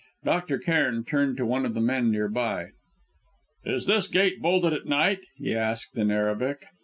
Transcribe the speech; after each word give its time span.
Dr. 0.23 0.57
Cairn 0.57 1.03
turned 1.05 1.37
to 1.37 1.45
one 1.45 1.63
of 1.63 1.75
the 1.75 1.79
men 1.79 2.09
near 2.09 2.27
by. 2.27 2.69
"Is 3.63 3.85
this 3.85 4.07
gate 4.07 4.41
bolted 4.41 4.73
at 4.73 4.87
night?" 4.87 5.19
he 5.37 5.53
asked, 5.53 5.95
in 5.95 6.09
Arabic. 6.09 6.65